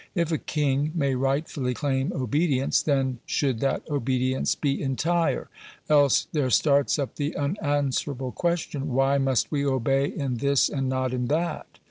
[0.15, 5.47] If a king may rightfully claim obedience, then should that obedience be entire;
[5.89, 11.13] else there starts up the unanswerable question— why must we obey in this and not
[11.13, 11.77] in that